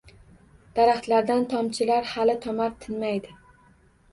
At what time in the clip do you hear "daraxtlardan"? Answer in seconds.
0.77-1.45